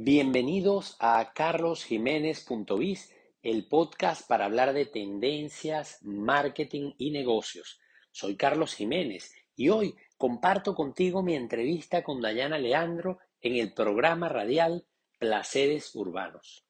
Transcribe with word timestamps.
Bienvenidos 0.00 0.96
a 1.00 1.32
carlosjiménez.biz, 1.34 3.12
el 3.42 3.66
podcast 3.66 4.28
para 4.28 4.44
hablar 4.44 4.72
de 4.72 4.86
tendencias, 4.86 5.98
marketing 6.02 6.92
y 6.98 7.10
negocios. 7.10 7.80
Soy 8.12 8.36
Carlos 8.36 8.76
Jiménez 8.76 9.34
y 9.56 9.70
hoy 9.70 9.96
comparto 10.16 10.76
contigo 10.76 11.24
mi 11.24 11.34
entrevista 11.34 12.04
con 12.04 12.20
Dayana 12.20 12.58
Leandro 12.58 13.18
en 13.40 13.56
el 13.56 13.74
programa 13.74 14.28
radial 14.28 14.86
Placeres 15.18 15.92
Urbanos. 15.96 16.67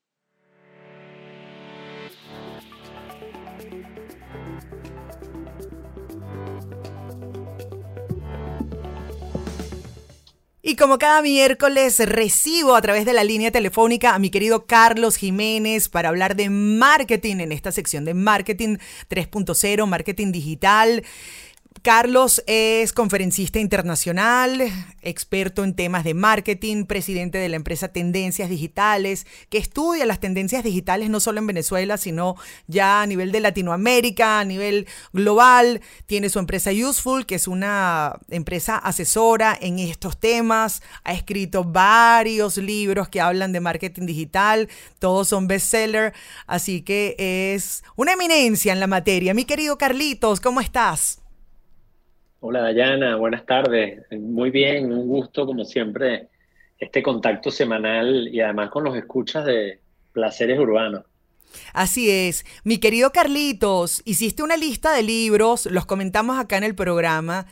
Y 10.68 10.76
como 10.76 10.98
cada 10.98 11.22
miércoles 11.22 11.98
recibo 11.98 12.76
a 12.76 12.82
través 12.82 13.06
de 13.06 13.14
la 13.14 13.24
línea 13.24 13.50
telefónica 13.50 14.14
a 14.14 14.18
mi 14.18 14.28
querido 14.28 14.66
Carlos 14.66 15.16
Jiménez 15.16 15.88
para 15.88 16.10
hablar 16.10 16.36
de 16.36 16.50
marketing 16.50 17.36
en 17.36 17.52
esta 17.52 17.72
sección 17.72 18.04
de 18.04 18.12
marketing 18.12 18.76
3.0, 19.08 19.86
marketing 19.86 20.30
digital. 20.30 21.04
Carlos 21.82 22.42
es 22.46 22.92
conferencista 22.92 23.58
internacional, 23.58 24.62
experto 25.02 25.64
en 25.64 25.74
temas 25.74 26.02
de 26.02 26.14
marketing, 26.14 26.84
presidente 26.84 27.38
de 27.38 27.48
la 27.48 27.56
empresa 27.56 27.88
Tendencias 27.88 28.48
Digitales, 28.48 29.26
que 29.48 29.58
estudia 29.58 30.06
las 30.06 30.20
tendencias 30.20 30.64
digitales 30.64 31.10
no 31.10 31.20
solo 31.20 31.38
en 31.38 31.46
Venezuela, 31.46 31.96
sino 31.96 32.36
ya 32.66 33.02
a 33.02 33.06
nivel 33.06 33.32
de 33.32 33.40
Latinoamérica, 33.40 34.40
a 34.40 34.44
nivel 34.44 34.86
global. 35.12 35.80
Tiene 36.06 36.28
su 36.30 36.38
empresa 36.38 36.70
Useful, 36.70 37.26
que 37.26 37.36
es 37.36 37.46
una 37.46 38.18
empresa 38.30 38.76
asesora 38.76 39.56
en 39.60 39.78
estos 39.78 40.18
temas. 40.18 40.82
Ha 41.04 41.12
escrito 41.12 41.64
varios 41.64 42.56
libros 42.56 43.08
que 43.08 43.20
hablan 43.20 43.52
de 43.52 43.60
marketing 43.60 44.06
digital, 44.06 44.68
todos 44.98 45.28
son 45.28 45.46
bestseller, 45.46 46.12
así 46.46 46.82
que 46.82 47.14
es 47.18 47.84
una 47.94 48.14
eminencia 48.14 48.72
en 48.72 48.80
la 48.80 48.86
materia. 48.86 49.34
Mi 49.34 49.44
querido 49.44 49.78
Carlitos, 49.78 50.40
¿cómo 50.40 50.60
estás? 50.60 51.17
Hola 52.40 52.60
Dayana, 52.60 53.16
buenas 53.16 53.44
tardes. 53.44 54.04
Muy 54.12 54.50
bien, 54.50 54.92
un 54.92 55.08
gusto 55.08 55.44
como 55.44 55.64
siempre 55.64 56.28
este 56.78 57.02
contacto 57.02 57.50
semanal 57.50 58.28
y 58.32 58.40
además 58.40 58.70
con 58.70 58.84
los 58.84 58.96
escuchas 58.96 59.44
de 59.44 59.80
Placeres 60.12 60.56
Urbanos. 60.56 61.02
Así 61.72 62.08
es. 62.08 62.46
Mi 62.62 62.78
querido 62.78 63.10
Carlitos, 63.10 64.02
hiciste 64.04 64.44
una 64.44 64.56
lista 64.56 64.92
de 64.92 65.02
libros, 65.02 65.66
los 65.66 65.84
comentamos 65.84 66.38
acá 66.38 66.56
en 66.56 66.62
el 66.62 66.76
programa. 66.76 67.46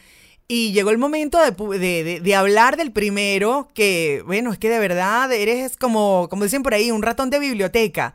Y 0.47 0.73
llegó 0.73 0.91
el 0.91 0.99
momento 0.99 1.39
de, 1.41 2.35
hablar 2.37 2.77
del 2.77 2.93
primero, 2.93 3.67
que, 3.75 4.23
bueno, 4.25 4.53
es 4.53 4.59
que 4.59 4.69
de 4.69 4.79
verdad 4.79 5.33
eres 5.33 5.77
como, 5.77 6.29
como 6.31 6.45
dicen 6.45 6.63
por 6.63 6.75
ahí, 6.75 6.93
un 6.93 7.03
ratón 7.03 7.31
de 7.31 7.41
biblioteca. 7.41 8.15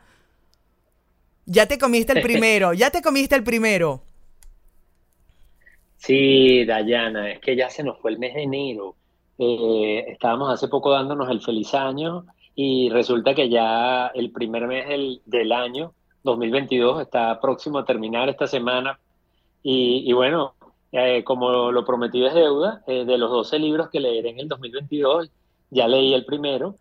Ya 1.44 1.66
te 1.66 1.76
comiste 1.76 2.14
el 2.14 2.22
primero, 2.22 2.72
ya 2.72 2.88
te 2.88 3.02
comiste 3.02 3.34
el 3.34 3.44
primero. 3.44 4.02
Sí, 6.02 6.64
Dayana, 6.64 7.30
es 7.30 7.40
que 7.40 7.54
ya 7.54 7.70
se 7.70 7.84
nos 7.84 7.96
fue 8.00 8.10
el 8.10 8.18
mes 8.18 8.34
de 8.34 8.42
enero. 8.42 8.96
Eh, 9.38 10.04
estábamos 10.08 10.52
hace 10.52 10.66
poco 10.66 10.90
dándonos 10.90 11.30
el 11.30 11.40
feliz 11.40 11.74
año 11.74 12.26
y 12.56 12.90
resulta 12.90 13.34
que 13.36 13.48
ya 13.48 14.08
el 14.08 14.32
primer 14.32 14.66
mes 14.66 15.20
del, 15.24 15.52
año 15.52 15.92
2022 16.24 17.02
está 17.02 17.40
próximo 17.40 17.78
a 17.78 17.84
terminar 17.84 18.28
esta 18.28 18.48
semana. 18.48 18.98
Y, 19.62 20.12
bueno, 20.12 20.54
eh, 20.90 21.22
como 21.22 21.70
lo 21.70 21.84
prometido 21.84 22.26
es 22.26 22.34
deuda, 22.34 22.82
eh, 22.88 23.04
de 23.04 23.16
los 23.16 23.30
12 23.30 23.60
libros 23.60 23.88
que 23.90 24.00
leeré 24.00 24.30
en 24.30 24.40
el 24.40 24.48
2022, 24.48 25.30
ya 25.70 25.86
leí 25.86 26.14
el 26.14 26.24
primero, 26.24 26.78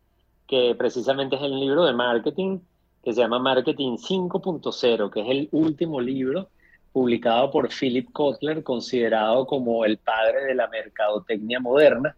que 0.47 0.73
precisamente 0.73 1.35
es 1.35 1.43
el 1.43 1.59
libro 1.59 1.85
de 1.85 1.93
marketing, 1.93 2.59
que 3.03 3.13
se 3.13 3.21
llama 3.21 3.37
Marketing 3.37 3.97
5.0, 3.97 5.11
que 5.11 5.21
es 5.21 5.29
el 5.29 5.49
último 5.51 6.01
libro 6.01 6.49
publicado 6.91 7.51
por 7.51 7.69
Philip 7.69 8.11
Kotler, 8.11 8.63
considerado 8.63 9.45
como 9.45 9.85
el 9.85 9.97
padre 9.97 10.45
de 10.45 10.55
la 10.55 10.67
mercadotecnia 10.67 11.59
moderna 11.59 12.15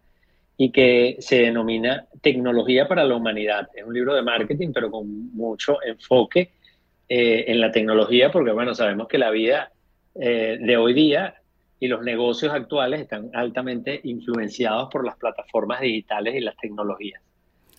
y 0.57 0.71
que 0.71 1.17
se 1.19 1.41
denomina 1.41 2.07
Tecnología 2.21 2.87
para 2.87 3.03
la 3.03 3.15
Humanidad. 3.15 3.69
Es 3.73 3.83
un 3.83 3.93
libro 3.93 4.13
de 4.13 4.21
marketing, 4.21 4.71
pero 4.73 4.91
con 4.91 5.33
mucho 5.35 5.77
enfoque 5.83 6.51
eh, 7.09 7.45
en 7.47 7.59
la 7.59 7.71
tecnología, 7.71 8.31
porque 8.31 8.51
bueno, 8.51 8.73
sabemos 8.73 9.07
que 9.07 9.17
la 9.17 9.31
vida 9.31 9.71
eh, 10.15 10.57
de 10.59 10.77
hoy 10.77 10.93
día 10.93 11.35
y 11.79 11.87
los 11.87 12.01
negocios 12.01 12.53
actuales 12.53 13.01
están 13.01 13.29
altamente 13.33 13.99
influenciados 14.03 14.89
por 14.89 15.05
las 15.05 15.17
plataformas 15.17 15.81
digitales 15.81 16.35
y 16.35 16.39
las 16.39 16.55
tecnologías. 16.55 17.21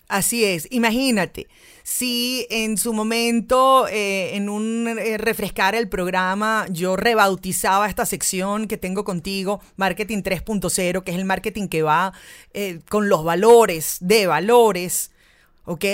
Así 0.08 0.44
es, 0.44 0.68
imagínate, 0.70 1.46
si 1.82 2.46
en 2.50 2.76
su 2.76 2.92
momento, 2.92 3.88
eh, 3.88 4.36
en 4.36 4.50
un 4.50 4.86
eh, 4.86 5.16
refrescar 5.16 5.74
el 5.74 5.88
programa, 5.88 6.66
yo 6.70 6.96
rebautizaba 6.96 7.88
esta 7.88 8.04
sección 8.04 8.68
que 8.68 8.76
tengo 8.76 9.04
contigo, 9.04 9.60
Marketing 9.76 10.18
3.0, 10.18 11.02
que 11.02 11.10
es 11.10 11.16
el 11.16 11.24
marketing 11.24 11.68
que 11.68 11.82
va 11.82 12.12
eh, 12.52 12.80
con 12.90 13.08
los 13.08 13.24
valores, 13.24 13.96
de 14.00 14.26
valores, 14.26 15.10
¿ok? 15.64 15.84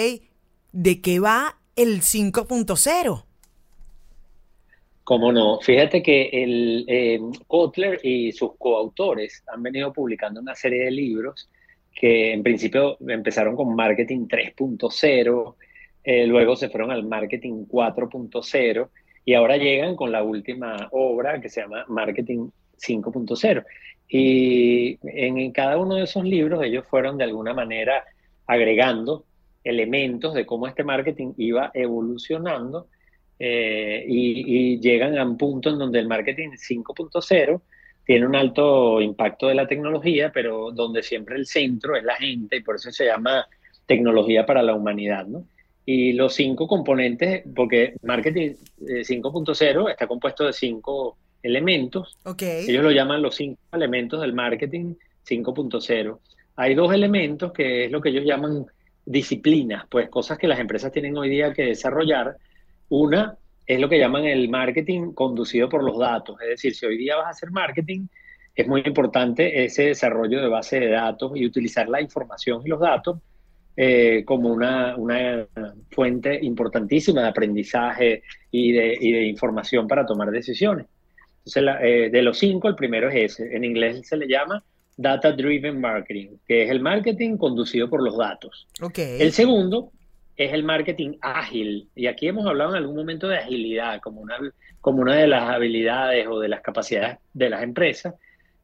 ¿De 0.72 1.00
qué 1.00 1.20
va 1.20 1.58
el 1.76 2.00
5.0? 2.02 3.24
Cómo 5.04 5.32
no, 5.32 5.60
fíjate 5.60 6.02
que 6.02 6.30
el 6.32 7.32
Kotler 7.46 8.00
y 8.04 8.32
sus 8.32 8.56
coautores 8.58 9.42
han 9.52 9.62
venido 9.62 9.92
publicando 9.92 10.40
una 10.40 10.54
serie 10.54 10.84
de 10.84 10.90
libros 10.90 11.48
que 11.94 12.32
en 12.32 12.42
principio 12.42 12.96
empezaron 13.06 13.56
con 13.56 13.74
marketing 13.74 14.26
3.0, 14.26 15.54
eh, 16.02 16.26
luego 16.26 16.56
se 16.56 16.70
fueron 16.70 16.90
al 16.90 17.04
marketing 17.04 17.66
4.0 17.66 18.88
y 19.24 19.34
ahora 19.34 19.56
llegan 19.56 19.96
con 19.96 20.10
la 20.10 20.22
última 20.22 20.88
obra 20.92 21.40
que 21.40 21.48
se 21.48 21.60
llama 21.60 21.84
marketing 21.88 22.48
5.0. 22.78 23.64
Y 24.08 24.98
en, 25.02 25.52
cada 25.52 25.78
uno 25.78 25.96
de 25.96 26.04
esos 26.04 26.24
libros 26.24 26.64
ellos 26.64 26.84
fueron 26.88 27.18
de 27.18 27.24
alguna 27.24 27.54
manera 27.54 28.04
agregando 28.46 29.24
elementos 29.62 30.34
de 30.34 30.46
cómo 30.46 30.66
este 30.66 30.82
marketing 30.82 31.34
iba 31.36 31.70
evolucionando 31.74 32.88
eh, 33.38 34.04
y, 34.08 34.72
y, 34.74 34.80
llegan 34.80 35.16
a 35.16 35.24
un 35.24 35.36
punto 35.36 35.70
en 35.70 35.78
donde 35.78 35.98
el 35.98 36.08
marketing 36.08 36.50
5.0 36.50 37.60
tiene 38.10 38.26
un 38.26 38.34
alto 38.34 39.00
impacto 39.00 39.46
de 39.46 39.54
la 39.54 39.68
tecnología, 39.68 40.32
pero 40.34 40.72
donde 40.72 41.00
siempre 41.00 41.36
el 41.36 41.46
centro 41.46 41.94
es 41.94 42.02
la 42.02 42.16
gente 42.16 42.56
y 42.56 42.60
por 42.60 42.74
eso 42.74 42.90
se 42.90 43.04
llama 43.04 43.46
tecnología 43.86 44.44
para 44.44 44.64
la 44.64 44.74
humanidad, 44.74 45.28
¿no? 45.28 45.44
Y 45.86 46.14
los 46.14 46.34
cinco 46.34 46.66
componentes, 46.66 47.44
porque 47.54 47.94
marketing 48.02 48.54
5.0 48.80 49.88
eh, 49.88 49.92
está 49.92 50.08
compuesto 50.08 50.44
de 50.44 50.52
cinco 50.52 51.18
elementos. 51.40 52.18
Okay. 52.24 52.68
Ellos 52.68 52.82
lo 52.82 52.90
llaman 52.90 53.22
los 53.22 53.36
cinco 53.36 53.60
elementos 53.70 54.20
del 54.20 54.32
marketing 54.32 54.94
5.0. 55.24 56.18
Hay 56.56 56.74
dos 56.74 56.92
elementos 56.92 57.52
que 57.52 57.84
es 57.84 57.92
lo 57.92 58.00
que 58.00 58.08
ellos 58.08 58.24
llaman 58.24 58.66
disciplinas, 59.04 59.84
pues 59.88 60.08
cosas 60.08 60.36
que 60.36 60.48
las 60.48 60.58
empresas 60.58 60.90
tienen 60.90 61.16
hoy 61.16 61.30
día 61.30 61.52
que 61.52 61.62
desarrollar. 61.62 62.38
Una 62.88 63.36
es 63.74 63.78
lo 63.78 63.88
que 63.88 64.00
llaman 64.00 64.24
el 64.24 64.48
marketing 64.48 65.12
conducido 65.12 65.68
por 65.68 65.84
los 65.84 65.96
datos. 65.96 66.36
Es 66.42 66.48
decir, 66.48 66.74
si 66.74 66.86
hoy 66.86 66.98
día 66.98 67.14
vas 67.14 67.26
a 67.26 67.30
hacer 67.30 67.52
marketing, 67.52 68.08
es 68.52 68.66
muy 68.66 68.82
importante 68.84 69.64
ese 69.64 69.84
desarrollo 69.84 70.42
de 70.42 70.48
base 70.48 70.80
de 70.80 70.88
datos 70.88 71.32
y 71.36 71.46
utilizar 71.46 71.88
la 71.88 72.00
información 72.00 72.62
y 72.64 72.68
los 72.68 72.80
datos 72.80 73.20
eh, 73.76 74.24
como 74.26 74.48
una, 74.48 74.96
una, 74.96 75.46
fuente 75.92 76.36
importantísima 76.42 77.22
de 77.22 77.28
aprendizaje 77.28 78.22
y 78.50 78.72
de, 78.72 78.98
y 79.00 79.12
de 79.12 79.22
información 79.26 79.86
para 79.86 80.04
tomar 80.04 80.32
decisiones. 80.32 80.86
Entonces, 81.46 81.62
eh, 81.80 82.10
de 82.10 82.22
los 82.22 82.40
cinco, 82.40 82.66
el 82.66 82.74
primero 82.74 83.08
es 83.08 83.38
ese. 83.38 83.54
En 83.54 83.62
inglés 83.62 84.00
se 84.04 84.16
le 84.16 84.26
llama 84.26 84.64
Data 84.96 85.30
Driven 85.30 85.80
Marketing, 85.80 86.38
que 86.44 86.64
es 86.64 86.70
el 86.70 86.80
marketing 86.80 87.36
conducido 87.36 87.88
por 87.88 88.02
los 88.02 88.18
datos. 88.18 88.66
Okay. 88.82 89.22
El 89.22 89.30
segundo 89.30 89.92
es 90.44 90.54
el 90.54 90.64
marketing 90.64 91.18
ágil. 91.20 91.90
Y 91.94 92.06
aquí 92.06 92.26
hemos 92.26 92.46
hablado 92.46 92.70
en 92.70 92.76
algún 92.76 92.96
momento 92.96 93.28
de 93.28 93.36
agilidad 93.36 94.00
como 94.00 94.22
una, 94.22 94.38
como 94.80 95.02
una 95.02 95.14
de 95.14 95.26
las 95.26 95.50
habilidades 95.50 96.26
o 96.26 96.40
de 96.40 96.48
las 96.48 96.62
capacidades 96.62 97.18
de 97.34 97.50
las 97.50 97.62
empresas, 97.62 98.14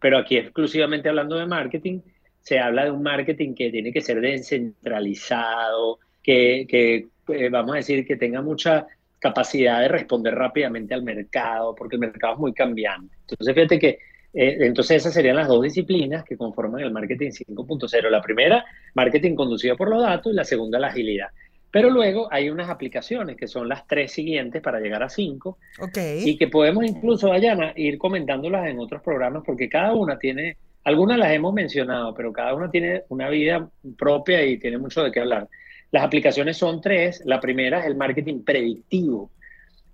pero 0.00 0.17
aquí 0.17 0.39
exclusivamente 0.39 1.11
hablando 1.11 1.37
de 1.37 1.45
marketing, 1.45 2.00
se 2.41 2.59
habla 2.59 2.85
de 2.85 2.93
un 2.93 3.03
marketing 3.03 3.55
que 3.55 3.71
tiene 3.71 3.93
que 3.93 4.00
ser 4.00 4.23
descentralizado, 4.23 5.99
que, 6.23 6.67
que 6.67 7.09
eh, 7.29 7.50
vamos 7.50 7.75
a 7.75 7.77
decir 7.77 8.06
que 8.06 8.17
tenga 8.17 8.41
mucha 8.41 8.87
capacidad 9.19 9.81
de 9.81 9.89
responder 9.89 10.35
rápidamente 10.35 10.95
al 10.95 11.03
mercado, 11.03 11.75
porque 11.75 11.97
el 11.97 12.00
mercado 12.00 12.35
es 12.35 12.39
muy 12.39 12.55
cambiante. 12.55 13.15
Entonces, 13.29 13.55
fíjate 13.55 13.79
que 13.79 13.99
eh, 14.33 14.59
entonces 14.61 14.99
esas 14.99 15.12
serían 15.12 15.37
las 15.37 15.49
dos 15.49 15.62
disciplinas 15.62 16.25
que 16.25 16.37
conforman 16.39 16.81
el 16.81 16.91
marketing 16.91 17.31
5.0. 17.31 18.11
La 18.11 18.23
primera, 18.23 18.65
marketing 18.95 19.35
conducido 19.35 19.77
por 19.77 19.91
los 19.91 20.03
datos, 20.03 20.33
y 20.33 20.37
la 20.37 20.45
segunda, 20.45 20.79
la 20.79 20.89
agilidad. 20.89 21.29
Pero 21.76 21.90
luego 21.90 22.26
hay 22.32 22.49
unas 22.49 22.70
aplicaciones 22.70 23.37
que 23.37 23.46
son 23.46 23.69
las 23.69 23.87
tres 23.87 24.11
siguientes 24.11 24.62
para 24.62 24.81
llegar 24.81 25.02
a 25.02 25.11
cinco. 25.11 25.58
Y 26.25 26.38
que 26.38 26.49
podemos 26.49 26.87
incluso, 26.87 27.28
Dayana, 27.28 27.75
ir 27.76 27.99
comentándolas 27.99 28.67
en 28.69 28.78
otros 28.78 29.02
programas 29.02 29.43
porque 29.44 29.69
cada 29.69 29.93
una 29.93 30.19
tiene, 30.19 30.56
algunas 30.84 31.19
las 31.19 31.32
hemos 31.32 31.52
mencionado, 31.52 32.14
pero 32.14 32.32
cada 32.32 32.55
una 32.55 32.70
tiene 32.70 33.02
una 33.11 33.28
vida 33.28 33.69
propia 33.99 34.43
y 34.43 34.56
tiene 34.56 34.78
mucho 34.78 35.05
de 35.05 35.12
qué 35.12 35.20
hablar. 35.20 35.49
Las 35.90 36.02
aplicaciones 36.02 36.56
son 36.56 36.81
tres. 36.81 37.20
La 37.26 37.40
primera 37.40 37.81
es 37.81 37.84
el 37.84 37.96
marketing 37.96 38.43
predictivo, 38.43 39.31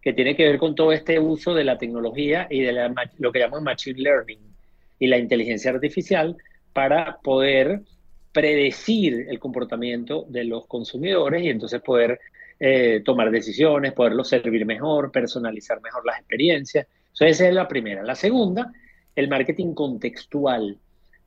que 0.01 0.13
tiene 0.13 0.37
que 0.37 0.45
ver 0.45 0.59
con 0.59 0.77
todo 0.77 0.93
este 0.93 1.19
uso 1.19 1.53
de 1.53 1.65
la 1.65 1.79
tecnología 1.79 2.47
y 2.49 2.61
de 2.61 2.93
lo 3.19 3.33
que 3.33 3.41
llaman 3.41 3.65
machine 3.65 3.99
learning 3.99 4.39
y 5.01 5.09
la 5.09 5.19
inteligencia 5.19 5.73
artificial 5.73 6.37
para 6.73 7.19
poder 7.25 7.81
predecir 8.33 9.27
el 9.29 9.39
comportamiento 9.39 10.25
de 10.29 10.45
los 10.45 10.67
consumidores 10.67 11.43
y 11.43 11.51
entonces 11.51 11.81
poder 11.83 12.19
eh, 12.59 13.03
tomar 13.05 13.31
decisiones, 13.31 13.93
poderlos 13.93 14.29
servir 14.29 14.65
mejor, 14.65 15.11
personalizar 15.13 15.81
mejor 15.83 16.07
las 16.07 16.19
experiencias. 16.19 16.87
Entonces, 17.13 17.37
esa 17.37 17.49
es 17.49 17.55
la 17.55 17.69
primera. 17.69 18.03
La 18.03 18.15
segunda, 18.15 18.73
el 19.15 19.29
marketing 19.29 19.75
contextual, 19.75 20.79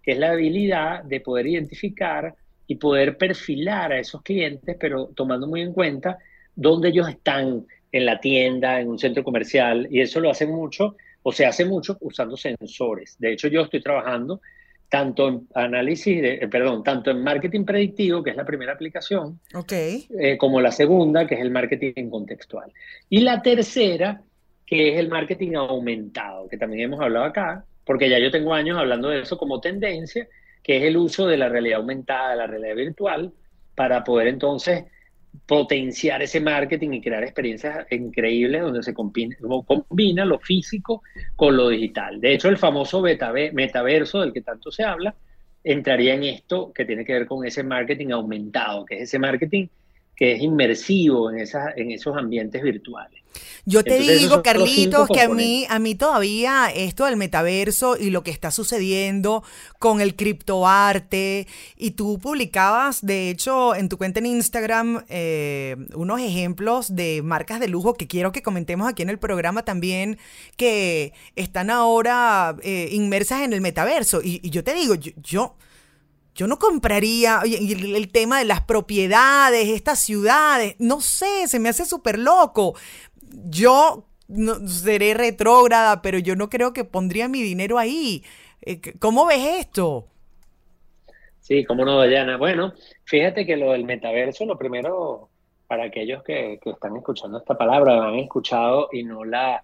que 0.01 0.13
es 0.13 0.17
la 0.17 0.31
habilidad 0.31 1.03
de 1.03 1.19
poder 1.19 1.47
identificar 1.47 2.33
y 2.67 2.75
poder 2.75 3.17
perfilar 3.17 3.91
a 3.91 3.99
esos 3.99 4.21
clientes, 4.21 4.75
pero 4.79 5.07
tomando 5.07 5.47
muy 5.47 5.61
en 5.61 5.73
cuenta 5.73 6.17
dónde 6.55 6.89
ellos 6.89 7.09
están 7.09 7.65
en 7.91 8.05
la 8.05 8.19
tienda, 8.19 8.79
en 8.79 8.89
un 8.89 8.97
centro 8.97 9.23
comercial, 9.23 9.87
y 9.91 10.01
eso 10.01 10.19
lo 10.19 10.29
hace 10.29 10.47
mucho, 10.47 10.95
o 11.21 11.31
se 11.31 11.45
hace 11.45 11.65
mucho 11.65 11.97
usando 12.01 12.37
sensores. 12.37 13.15
De 13.19 13.33
hecho, 13.33 13.47
yo 13.47 13.61
estoy 13.61 13.81
trabajando 13.81 14.41
tanto 14.89 15.27
en 15.27 15.47
análisis, 15.55 16.21
de, 16.21 16.33
eh, 16.35 16.47
perdón, 16.47 16.83
tanto 16.83 17.11
en 17.11 17.23
marketing 17.23 17.65
predictivo, 17.65 18.23
que 18.23 18.29
es 18.31 18.35
la 18.35 18.45
primera 18.45 18.73
aplicación, 18.73 19.39
okay. 19.53 20.07
Eh, 20.19 20.37
como 20.37 20.61
la 20.61 20.71
segunda, 20.71 21.25
que 21.27 21.35
es 21.35 21.41
el 21.41 21.51
marketing 21.51 22.09
contextual. 22.09 22.71
Y 23.09 23.21
la 23.21 23.41
tercera, 23.41 24.21
que 24.65 24.93
es 24.93 24.99
el 24.99 25.09
marketing 25.09 25.55
aumentado, 25.55 26.47
que 26.47 26.57
también 26.57 26.83
hemos 26.83 27.01
hablado 27.01 27.25
acá, 27.25 27.65
porque 27.85 28.09
ya 28.09 28.19
yo 28.19 28.31
tengo 28.31 28.53
años 28.53 28.77
hablando 28.77 29.09
de 29.09 29.21
eso 29.21 29.37
como 29.37 29.59
tendencia, 29.59 30.27
que 30.63 30.77
es 30.77 30.83
el 30.83 30.97
uso 30.97 31.27
de 31.27 31.37
la 31.37 31.49
realidad 31.49 31.79
aumentada, 31.79 32.35
la 32.35 32.47
realidad 32.47 32.75
virtual, 32.75 33.31
para 33.75 34.03
poder 34.03 34.27
entonces 34.27 34.85
potenciar 35.45 36.21
ese 36.21 36.39
marketing 36.39 36.91
y 36.93 37.01
crear 37.01 37.23
experiencias 37.23 37.85
increíbles 37.91 38.61
donde 38.61 38.83
se 38.83 38.93
combina, 38.93 40.25
lo 40.25 40.39
físico 40.39 41.03
con 41.35 41.55
lo 41.55 41.69
digital. 41.69 42.19
De 42.21 42.33
hecho, 42.33 42.49
el 42.49 42.57
famoso 42.57 43.01
metaverso 43.01 44.21
del 44.21 44.33
que 44.33 44.41
tanto 44.41 44.71
se 44.71 44.83
habla 44.83 45.15
entraría 45.63 46.13
en 46.13 46.23
esto 46.23 46.71
que 46.73 46.85
tiene 46.85 47.03
que 47.03 47.13
ver 47.13 47.25
con 47.25 47.45
ese 47.45 47.63
marketing 47.63 48.11
aumentado, 48.11 48.85
que 48.85 48.95
es 48.95 49.01
ese 49.03 49.19
marketing 49.19 49.67
que 50.15 50.33
es 50.33 50.41
inmersivo 50.41 51.31
en, 51.31 51.39
esas, 51.39 51.75
en 51.75 51.91
esos 51.91 52.15
ambientes 52.15 52.61
virtuales. 52.61 53.24
Yo 53.65 53.83
te 53.83 53.99
digo, 53.99 54.43
Carlitos, 54.43 55.07
que 55.09 55.21
a 55.21 55.29
mí, 55.29 55.65
a 55.69 55.79
mí 55.79 55.95
todavía 55.95 56.71
esto 56.73 57.05
del 57.05 57.17
metaverso 57.17 57.97
y 57.97 58.11
lo 58.11 58.21
que 58.23 58.29
está 58.29 58.51
sucediendo 58.51 59.43
con 59.79 60.01
el 60.01 60.15
criptoarte, 60.15 61.47
y 61.75 61.91
tú 61.91 62.19
publicabas, 62.19 63.03
de 63.05 63.29
hecho, 63.29 63.73
en 63.75 63.89
tu 63.89 63.97
cuenta 63.97 64.19
en 64.19 64.27
Instagram, 64.27 65.03
eh, 65.09 65.75
unos 65.95 66.19
ejemplos 66.21 66.95
de 66.95 67.21
marcas 67.23 67.59
de 67.59 67.67
lujo 67.67 67.95
que 67.95 68.07
quiero 68.07 68.31
que 68.31 68.43
comentemos 68.43 68.87
aquí 68.87 69.01
en 69.01 69.09
el 69.09 69.17
programa 69.17 69.63
también, 69.63 70.19
que 70.57 71.13
están 71.35 71.69
ahora 71.69 72.55
eh, 72.61 72.89
inmersas 72.91 73.41
en 73.41 73.53
el 73.53 73.61
metaverso. 73.61 74.21
Y, 74.23 74.47
yo 74.49 74.63
te 74.63 74.73
digo, 74.73 74.95
yo 74.95 75.55
yo 76.35 76.47
no 76.47 76.59
compraría, 76.59 77.39
oye, 77.41 77.57
el, 77.57 78.09
tema 78.09 78.39
de 78.39 78.45
las 78.45 78.59
propiedades, 78.59 79.69
estas 79.69 79.99
ciudades, 79.99 80.75
no 80.79 80.99
sé, 80.99 81.47
se 81.47 81.59
me 81.59 81.69
hace 81.69 81.85
súper 81.85 82.19
loco. 82.19 82.75
Yo 83.45 84.05
no, 84.27 84.55
seré 84.67 85.13
retrógrada, 85.13 86.01
pero 86.01 86.19
yo 86.19 86.35
no 86.35 86.49
creo 86.49 86.73
que 86.73 86.83
pondría 86.83 87.27
mi 87.27 87.41
dinero 87.41 87.77
ahí. 87.77 88.23
Eh, 88.61 88.81
¿Cómo 88.99 89.25
ves 89.25 89.59
esto? 89.59 90.07
Sí, 91.39 91.63
cómo 91.63 91.85
no, 91.85 91.99
Dayana. 91.99 92.37
Bueno, 92.37 92.73
fíjate 93.03 93.45
que 93.45 93.55
lo 93.55 93.73
del 93.73 93.83
metaverso, 93.83 94.45
lo 94.45 94.57
primero, 94.57 95.29
para 95.67 95.85
aquellos 95.85 96.23
que, 96.23 96.59
que 96.61 96.71
están 96.71 96.97
escuchando 96.97 97.37
esta 97.37 97.55
palabra, 97.55 97.97
la 97.97 98.07
han 98.07 98.15
escuchado 98.15 98.89
y 98.91 99.03
no 99.03 99.23
la, 99.23 99.63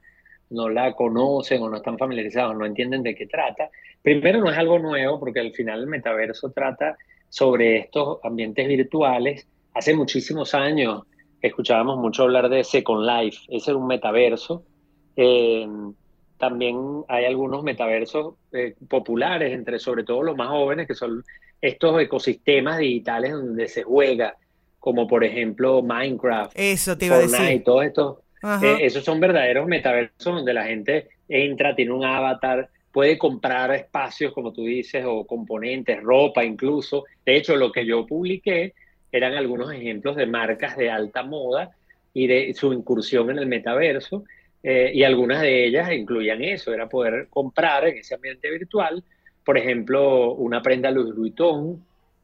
no 0.52 0.70
la 0.70 0.94
conocen 0.94 1.64
o 1.64 1.70
no 1.70 1.78
están 1.78 1.98
familiarizados, 1.98 2.56
no 2.56 2.66
entienden 2.66 3.02
de 3.02 3.16
qué 3.16 3.26
trata. 3.26 3.70
Primero, 4.02 4.40
no 4.42 4.52
es 4.52 4.58
algo 4.58 4.78
nuevo 4.78 5.20
porque 5.20 5.40
al 5.40 5.54
final 5.54 5.80
el 5.80 5.88
metaverso 5.88 6.52
trata 6.52 6.98
sobre 7.30 7.78
estos 7.78 8.20
ambientes 8.24 8.68
virtuales. 8.68 9.48
Hace 9.74 9.96
muchísimos 9.96 10.54
años 10.54 11.04
escuchábamos 11.42 11.98
mucho 11.98 12.24
hablar 12.24 12.50
de 12.50 12.64
Second 12.64 13.06
Life, 13.06 13.40
ese 13.50 13.72
es 13.72 13.78
un 13.78 13.88
metaverso. 13.88 14.64
Eh, 15.16 15.68
también 16.38 17.04
hay 17.08 17.26
algunos 17.26 17.64
metaversos 17.64 18.36
eh, 18.52 18.76
populares, 18.90 19.54
entre 19.54 19.80
sobre 19.80 20.04
todo 20.04 20.24
los 20.24 20.36
más 20.36 20.50
jóvenes, 20.50 20.88
que 20.88 20.96
son 20.96 21.24
estos 21.62 22.02
ecosistemas 22.02 22.80
digitales 22.80 23.34
donde 23.34 23.68
se 23.68 23.84
juega, 23.84 24.36
como 24.80 25.08
por 25.08 25.24
ejemplo 25.24 25.82
Minecraft, 25.84 26.54
Eso 26.56 26.98
te 26.98 27.06
iba 27.06 27.16
a 27.16 27.20
decir. 27.20 27.64
todos 27.64 27.86
estos 27.86 28.18
eh, 28.44 28.78
esos 28.82 29.04
son 29.04 29.20
verdaderos 29.20 29.68
metaversos 29.68 30.36
donde 30.36 30.54
la 30.54 30.66
gente 30.66 31.10
entra, 31.30 31.76
tiene 31.76 31.92
un 31.92 32.04
avatar, 32.04 32.70
puede 32.92 33.18
comprar 33.18 33.72
espacios, 33.74 34.34
como 34.34 34.52
tú 34.52 34.66
dices, 34.66 35.06
o 35.08 35.26
componentes, 35.26 36.02
ropa 36.02 36.44
incluso. 36.44 37.06
De 37.24 37.38
hecho, 37.38 37.56
lo 37.56 37.72
que 37.72 37.86
yo 37.86 38.06
publiqué 38.06 38.74
eran 39.12 39.34
algunos 39.34 39.72
ejemplos 39.74 40.16
de 40.16 40.26
marcas 40.26 40.78
de 40.78 40.90
alta 40.90 41.24
moda 41.24 41.72
y 42.14 42.28
de 42.28 42.54
su 42.54 42.74
incursión 42.74 43.30
en 43.30 43.40
el 43.40 43.48
metaverso. 43.48 44.24
Eh, 44.64 44.92
y 44.94 45.04
algunas 45.04 45.42
de 45.42 45.66
ellas 45.66 45.92
incluían 45.92 46.44
eso, 46.44 46.74
era 46.74 46.88
poder 46.88 47.28
comprar 47.30 47.88
en 47.88 47.98
ese 47.98 48.16
ambiente 48.16 48.50
virtual, 48.50 49.04
por 49.44 49.58
ejemplo, 49.58 50.34
una 50.34 50.62
prenda 50.62 50.92
Louis 50.92 51.16
Vuitton, 51.16 51.84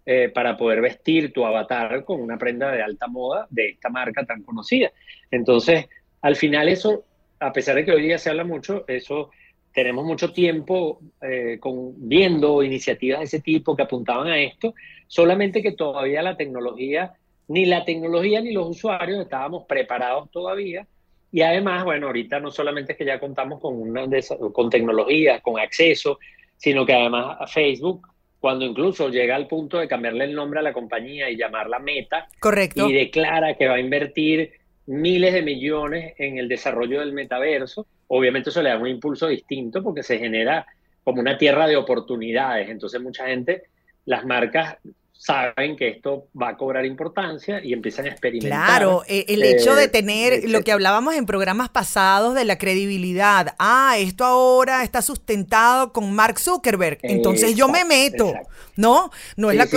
eh, 0.10 0.30
para 0.30 0.56
poder 0.56 0.80
vestir 0.80 1.34
tu 1.34 1.46
avatar 1.46 2.06
con 2.06 2.22
una 2.22 2.38
prenda 2.38 2.72
de 2.72 2.82
alta 2.82 3.08
moda 3.08 3.46
de 3.50 3.72
esta 3.72 3.90
marca 3.90 4.24
tan 4.26 4.42
conocida. 4.44 4.90
Entonces, 5.32 5.88
al 6.22 6.38
final 6.38 6.70
eso, 6.70 7.04
a 7.42 7.52
pesar 7.52 7.76
de 7.76 7.84
que 7.84 7.92
hoy 7.92 8.04
día 8.04 8.18
se 8.18 8.30
habla 8.30 8.46
mucho, 8.46 8.86
eso 8.88 9.32
tenemos 9.78 10.06
mucho 10.06 10.34
tiempo 10.34 11.00
eh, 11.22 11.60
con, 11.60 11.94
viendo 12.10 12.64
iniciativas 12.64 13.20
de 13.20 13.26
ese 13.26 13.42
tipo 13.42 13.76
que 13.76 13.84
apuntaban 13.84 14.26
a 14.26 14.40
esto, 14.40 14.74
solamente 15.06 15.62
que 15.62 15.74
todavía 15.74 16.24
la 16.24 16.36
tecnología, 16.36 17.14
ni 17.48 17.66
la 17.66 17.86
tecnología 17.86 18.42
ni 18.42 18.54
los 18.54 18.70
usuarios 18.70 19.22
estábamos 19.22 19.66
preparados 19.68 20.32
todavía. 20.32 20.88
Y 21.32 21.42
además, 21.42 21.86
bueno, 21.86 22.08
ahorita 22.08 22.40
no 22.40 22.50
solamente 22.50 22.94
es 22.94 22.98
que 22.98 23.06
ya 23.06 23.20
contamos 23.20 23.62
con, 23.62 23.76
una 23.80 24.06
con 24.52 24.72
tecnología, 24.72 25.42
con 25.42 25.60
acceso, 25.60 26.18
sino 26.56 26.84
que 26.84 26.94
además 26.94 27.38
a 27.40 27.46
Facebook, 27.46 28.02
cuando 28.40 28.66
incluso 28.66 29.10
llega 29.10 29.36
al 29.36 29.46
punto 29.46 29.78
de 29.78 29.88
cambiarle 29.88 30.24
el 30.24 30.34
nombre 30.34 30.60
a 30.60 30.64
la 30.64 30.74
compañía 30.74 31.30
y 31.30 31.38
llamarla 31.38 31.78
Meta, 31.78 32.28
Correcto. 32.40 32.90
y 32.90 32.94
declara 32.94 33.54
que 33.54 33.68
va 33.68 33.76
a 33.76 33.80
invertir 33.80 34.54
miles 34.88 35.36
de 35.36 35.44
millones 35.44 36.16
en 36.18 36.40
el 36.40 36.48
desarrollo 36.48 37.00
del 37.00 37.14
metaverso. 37.14 37.86
Obviamente 38.08 38.50
eso 38.50 38.62
le 38.62 38.70
da 38.70 38.78
un 38.78 38.88
impulso 38.88 39.28
distinto 39.28 39.84
porque 39.84 40.04
se 40.04 40.18
genera 40.18 40.66
como 41.04 41.22
una 41.22 41.38
tierra 41.38 41.68
de 41.68 41.78
oportunidades. 41.78 42.70
Entonces 42.70 43.02
mucha 43.02 43.28
gente, 43.28 43.64
las 44.06 44.26
marcas 44.26 44.78
saben 45.18 45.76
que 45.76 45.90
esto 45.90 46.28
va 46.40 46.50
a 46.50 46.58
cobrar 46.58 46.86
importancia 46.86 47.60
y 47.64 47.74
empiezan 47.74 48.06
a 48.06 48.10
experimentar. 48.10 48.66
Claro, 48.66 49.04
e, 49.08 49.26
el 49.28 49.44
hecho 49.44 49.76
de 49.76 49.86
eh, 49.86 49.88
tener 49.88 50.50
lo 50.50 50.62
que 50.62 50.72
hablábamos 50.72 51.16
en 51.16 51.26
programas 51.26 51.70
pasados 51.70 52.36
de 52.36 52.46
la 52.46 52.58
credibilidad. 52.58 53.56
Ah, 53.58 53.96
esto 53.98 54.24
ahora 54.24 54.84
está 54.84 55.02
sustentado 55.02 55.92
con 55.92 56.14
Mark 56.14 56.40
Zuckerberg, 56.40 57.00
entonces 57.02 57.56
yo 57.56 57.68
me 57.68 57.84
meto, 57.84 58.34
¿no? 58.76 59.12
No 59.36 59.52
es 59.52 59.58
la 59.58 59.68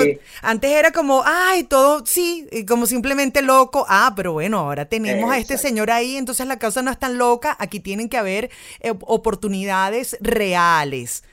antes 0.43 0.71
era 0.71 0.93
como, 0.93 1.23
ay, 1.25 1.65
todo 1.65 2.05
sí, 2.07 2.47
como 2.69 2.87
simplemente 2.87 3.43
loco. 3.43 3.87
Ah, 3.89 4.13
pero 4.15 4.33
bueno, 4.33 4.59
ahora 4.59 4.85
tenemos 4.85 5.31
a 5.33 5.39
este 5.39 5.59
señor 5.59 5.91
ahí, 5.91 6.17
entonces 6.17 6.47
la 6.47 6.59
causa 6.59 6.83
no 6.83 6.91
es 6.91 6.99
tan 6.99 7.19
loca, 7.19 7.57
aquí 7.59 7.81
tienen 7.81 8.09
que 8.09 8.19
haber 8.19 8.51
eh, 8.81 8.93
oportunidades 9.01 10.17
reales 10.21 11.25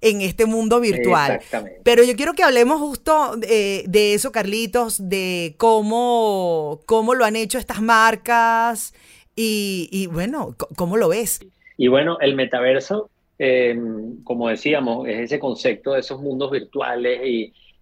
en 0.00 0.20
este 0.22 0.46
mundo 0.46 0.80
virtual. 0.80 1.40
Pero 1.84 2.04
yo 2.04 2.16
quiero 2.16 2.32
que 2.32 2.42
hablemos 2.42 2.80
justo 2.80 3.36
de, 3.36 4.14
eso, 4.14 4.32
Carlitos, 4.32 5.08
de 5.08 5.54
cómo, 5.58 6.80
cómo 6.86 7.14
lo 7.14 7.24
han 7.24 7.36
hecho 7.36 7.58
estas 7.58 7.82
marcas 7.82 8.94
y, 9.36 10.06
bueno, 10.12 10.54
cómo 10.76 10.96
lo 10.96 11.08
ves. 11.08 11.40
Y 11.76 11.88
bueno, 11.88 12.18
el 12.20 12.34
metaverso, 12.34 13.10
eh, 13.38 13.78
como 14.24 14.48
decíamos, 14.48 15.08
es 15.08 15.18
ese 15.20 15.38
concepto 15.38 15.92
de 15.92 16.00
esos 16.00 16.20
mundos 16.20 16.50
virtuales 16.50 17.20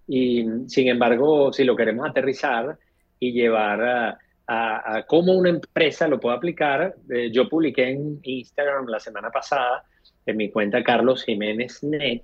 y, 0.06 0.46
sin 0.66 0.88
embargo, 0.88 1.52
si 1.52 1.64
lo 1.64 1.76
queremos 1.76 2.08
aterrizar 2.08 2.78
y 3.18 3.32
llevar 3.32 4.18
a, 4.46 5.04
cómo 5.06 5.34
una 5.34 5.50
empresa 5.50 6.08
lo 6.08 6.18
puede 6.18 6.37
aplicar, 6.37 6.94
eh, 7.10 7.30
yo 7.30 7.48
publiqué 7.50 7.90
en 7.90 8.18
Instagram 8.22 8.87
la 8.87 8.98
semana 8.98 9.30
pasada 9.30 9.84
en 10.30 10.37
mi 10.37 10.50
cuenta 10.50 10.82
Carlos 10.82 11.25
Jiménez 11.25 11.82
Net, 11.82 12.23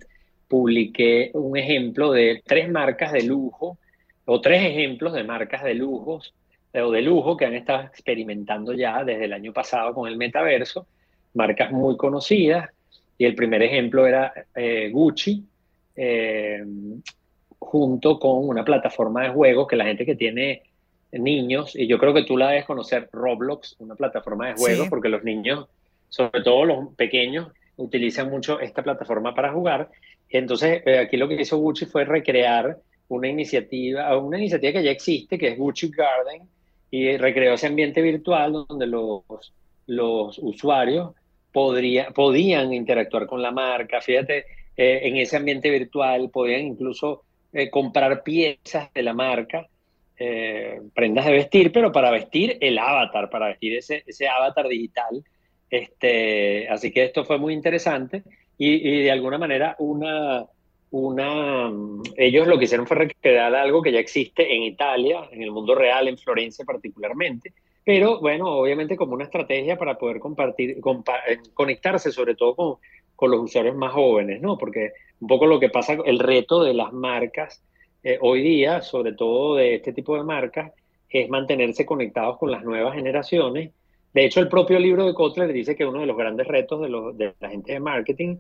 publiqué 0.49 1.31
un 1.35 1.57
ejemplo 1.57 2.13
de 2.13 2.43
tres 2.45 2.71
marcas 2.71 3.13
de 3.13 3.23
lujo, 3.23 3.79
o 4.27 4.41
tres 4.41 4.63
ejemplos 4.63 5.13
de 5.13 5.25
marcas 5.25 5.63
de 5.63 5.75
lujos 5.75 6.35
o 6.75 6.91
de 6.91 7.03
lujo 7.03 7.37
que 7.37 7.45
han 7.45 7.55
estado 7.55 7.83
experimentando 7.83 8.73
ya 8.73 9.05
desde 9.05 9.27
el 9.27 9.33
año 9.33 9.53
pasado 9.53 9.95
con 9.95 10.09
el 10.09 10.17
metaverso, 10.17 10.87
marcas 11.35 11.71
muy 11.71 11.97
conocidas, 11.97 12.69
y 13.17 13.25
el 13.27 13.35
primer 13.35 13.63
ejemplo 13.63 14.07
era 14.07 14.33
eh, 14.57 14.91
Gucci, 14.93 15.45
eh, 15.95 16.65
junto 17.61 18.19
con 18.19 18.49
una 18.49 18.65
plataforma 18.65 19.23
de 19.23 19.29
juegos 19.31 19.69
que 19.69 19.77
la 19.77 19.85
gente 19.85 20.05
que 20.05 20.17
tiene 20.17 20.63
niños, 21.13 21.77
y 21.77 21.87
yo 21.87 21.99
creo 21.99 22.13
que 22.13 22.25
tú 22.25 22.37
la 22.37 22.49
debes 22.49 22.65
conocer, 22.65 23.09
Roblox, 23.13 23.77
una 23.79 23.95
plataforma 23.95 24.49
de 24.49 24.55
juegos, 24.55 24.89
porque 24.89 25.09
los 25.09 25.23
niños, 25.23 25.69
sobre 26.09 26.43
todo 26.43 26.65
los 26.65 26.95
pequeños, 26.97 27.53
utilizan 27.77 28.31
mucho 28.31 28.61
esta 28.61 28.83
plataforma 28.83 29.35
para 29.35 29.53
jugar. 29.53 29.91
Entonces, 30.29 30.83
eh, 30.85 30.99
aquí 30.99 31.17
lo 31.17 31.29
que 31.29 31.41
hizo 31.41 31.59
Gucci 31.59 31.87
fue 31.87 32.05
recrear 32.05 32.79
una 33.09 33.29
iniciativa, 33.29 34.17
una 34.19 34.39
iniciativa 34.39 34.73
que 34.73 34.85
ya 34.85 34.91
existe, 34.91 35.39
que 35.39 35.49
es 35.49 35.59
Gucci 35.59 35.91
Garden, 35.91 36.43
y 36.91 37.17
recreó 37.17 37.55
ese 37.55 37.67
ambiente 37.67 38.01
virtual 38.03 38.53
donde 38.69 38.87
los, 38.87 39.23
los 39.87 40.39
usuarios 40.39 41.13
podría, 41.53 42.11
podían 42.11 42.73
interactuar 42.73 43.27
con 43.27 43.43
la 43.43 43.51
marca. 43.51 44.01
Fíjate, 44.01 44.47
eh, 44.77 45.01
en 45.03 45.17
ese 45.17 45.37
ambiente 45.37 45.71
virtual 45.71 46.31
podían 46.31 46.63
incluso 46.63 47.23
eh, 47.53 47.71
comprar 47.71 48.23
piezas 48.23 48.93
de 48.93 49.03
la 49.03 49.13
marca, 49.13 49.67
prendas 50.95 51.27
de 51.27 51.33
vestir, 51.33 51.73
pero 51.73 51.91
para 51.91 52.11
vestir 52.13 52.57
el 52.61 52.79
avatar, 52.79 53.29
para 53.29 53.49
vestir 53.49 53.77
ese, 53.77 54.05
ese 54.07 54.29
avatar 54.29 54.69
digital 54.69 55.25
este, 55.75 56.69
así 56.69 56.93
que 56.93 57.05
esto 57.05 57.25
fue 57.25 57.39
muy 57.39 57.53
interesante 57.53 58.23
y, 58.57 59.03
de 59.03 59.11
alguna 59.11 59.39
manera 59.39 59.75
una, 59.81 60.47
una, 60.93 61.73
ellos 62.17 62.47
lo 62.47 62.57
que 62.57 62.67
hicieron 62.67 62.87
fue 62.87 62.97
recrear 62.97 63.53
algo 63.57 63.83
que 63.83 63.91
ya 63.91 63.99
existe 63.99 64.55
en 64.55 64.63
Italia, 64.63 65.29
en 65.33 65.43
el 65.43 65.51
mundo 65.51 65.75
real, 65.75 66.07
en 66.07 66.17
Florencia 66.17 66.65
particularmente, 66.65 67.53
pero 67.85 68.21
bueno, 68.21 68.47
obviamente 68.53 68.97
como 68.97 69.15
una 69.15 69.25
estrategia 69.25 69.77
para 69.77 69.99
poder 69.99 70.21
compartir, 70.21 70.71
eh, 70.71 71.39
conectarse 71.53 72.13
sobre 72.13 72.37
todo 72.37 72.55
con, 72.55 72.77
con, 73.17 73.33
los 73.33 73.41
usuarios 73.41 73.75
más 73.75 73.93
jóvenes, 73.93 74.41
¿no? 74.41 74.57
Porque 74.57 74.93
un 75.21 75.27
poco 75.27 75.47
lo 75.47 75.59
que 75.59 75.71
pasa, 75.71 75.97
el 76.05 76.21
reto 76.21 76.63
de 76.63 76.75
las 76.75 76.93
marcas 76.93 77.65
eh, 78.05 78.19
hoy 78.21 78.43
día, 78.43 78.81
sobre 78.81 79.13
todo 79.13 79.57
de 79.57 79.75
este 79.75 79.93
tipo 79.93 80.17
de 80.17 80.23
marcas, 80.23 80.73
es 81.11 81.29
mantenerse 81.29 81.85
conectados 81.85 82.39
con 82.39 82.53
las 82.53 82.63
nuevas 82.63 82.95
generaciones 82.95 83.73
de 84.15 84.25
hecho, 84.25 84.39
el 84.39 84.49
propio 84.49 84.79
libro 84.79 85.07
de 85.07 85.13
Kotler 85.13 85.53
dice 85.53 85.75
que 85.75 85.85
uno 85.85 86.01
de 86.01 86.07
los 86.07 86.17
grandes 86.17 86.47
retos 86.47 86.81
de, 86.81 87.33
la 87.41 87.49
gente 87.49 87.73
de 87.73 87.81
marketing 87.81 88.37